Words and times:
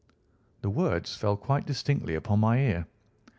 The 0.61 0.69
words 0.71 1.15
fell 1.15 1.37
quite 1.37 1.67
distinctly 1.67 2.15
upon 2.15 2.39
my 2.39 2.57
ear. 2.57 2.87